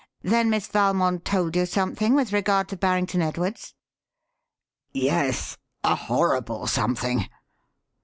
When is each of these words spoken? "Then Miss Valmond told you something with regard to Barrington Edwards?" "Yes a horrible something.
"Then 0.23 0.49
Miss 0.49 0.65
Valmond 0.65 1.25
told 1.25 1.55
you 1.55 1.67
something 1.67 2.15
with 2.15 2.33
regard 2.33 2.67
to 2.69 2.75
Barrington 2.75 3.21
Edwards?" 3.21 3.75
"Yes 4.91 5.57
a 5.83 5.93
horrible 5.93 6.65
something. 6.65 7.29